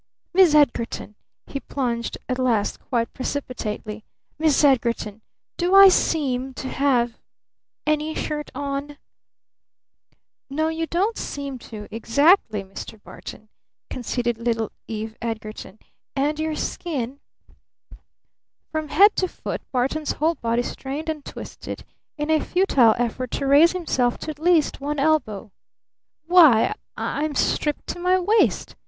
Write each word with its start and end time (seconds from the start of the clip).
"Miss 0.33 0.55
Edgarton!" 0.55 1.13
he 1.45 1.59
plunged 1.59 2.17
at 2.27 2.39
last 2.39 2.79
quite 2.79 3.13
precipitately. 3.13 4.03
"Miss 4.39 4.63
Edgarton! 4.63 5.21
Do 5.57 5.75
I 5.75 5.89
seem 5.89 6.55
to 6.55 6.69
have 6.69 7.19
any 7.85 8.15
shirt 8.15 8.49
on?" 8.55 8.97
"No, 10.49 10.69
you 10.69 10.87
don't 10.87 11.19
seem 11.19 11.59
to, 11.69 11.87
exactly, 11.91 12.63
Mr. 12.63 12.99
Barton," 13.03 13.49
conceded 13.91 14.39
little 14.39 14.71
Eve 14.87 15.15
Edgarton. 15.21 15.77
"And 16.15 16.39
your 16.39 16.55
skin" 16.55 17.19
From 18.71 18.87
head 18.87 19.15
to 19.17 19.27
foot 19.27 19.61
Barton's 19.71 20.13
whole 20.13 20.33
body 20.33 20.63
strained 20.63 21.09
and 21.09 21.23
twisted 21.23 21.83
in 22.17 22.31
a 22.31 22.39
futile 22.43 22.95
effort 22.97 23.29
to 23.33 23.45
raise 23.45 23.73
himself 23.73 24.17
to 24.21 24.31
at 24.31 24.39
least 24.39 24.81
one 24.81 24.97
elbow. 24.97 25.51
"Why, 26.25 26.73
I'm 26.97 27.35
stripped 27.35 27.85
to 27.89 27.99
my 27.99 28.17
waist!" 28.19 28.73